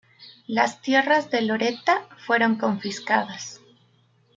Las 0.47 0.81
tierras 0.81 1.29
de 1.29 1.43
Loretta 1.43 2.07
fueron 2.25 2.55
confiscadas. 2.57 3.61